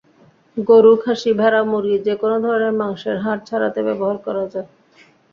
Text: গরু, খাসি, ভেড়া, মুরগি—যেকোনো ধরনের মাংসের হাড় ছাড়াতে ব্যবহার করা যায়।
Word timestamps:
গরু, 0.57 0.93
খাসি, 1.03 1.31
ভেড়া, 1.39 1.61
মুরগি—যেকোনো 1.63 2.35
ধরনের 2.45 2.73
মাংসের 2.81 3.17
হাড় 3.23 3.41
ছাড়াতে 3.47 3.79
ব্যবহার 3.87 4.17
করা 4.25 4.43
যায়। 4.53 4.67